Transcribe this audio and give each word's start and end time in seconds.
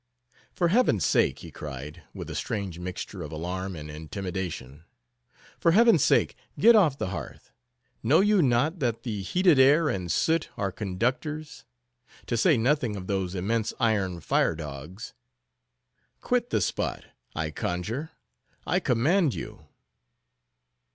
"For 0.55 0.69
Heaven's 0.69 1.05
sake," 1.05 1.37
he 1.37 1.51
cried, 1.51 2.01
with 2.11 2.27
a 2.31 2.35
strange 2.35 2.79
mixture 2.79 3.21
of 3.21 3.31
alarm 3.31 3.75
and 3.75 3.87
intimidation—"for 3.91 5.71
Heaven's 5.73 6.03
sake, 6.03 6.35
get 6.57 6.75
off 6.75 6.97
the 6.97 7.09
hearth! 7.09 7.51
Know 8.01 8.19
you 8.19 8.41
not, 8.41 8.79
that 8.79 9.03
the 9.03 9.21
heated 9.21 9.59
air 9.59 9.89
and 9.89 10.11
soot 10.11 10.49
are 10.57 10.71
conductors;—to 10.71 12.35
say 12.35 12.57
nothing 12.57 12.95
of 12.95 13.05
those 13.05 13.35
immense 13.35 13.75
iron 13.79 14.21
fire 14.21 14.55
dogs? 14.55 15.13
Quit 16.19 16.49
the 16.49 16.61
spot—I 16.61 17.51
conjure—I 17.51 18.79
command 18.79 19.35
you." 19.35 19.67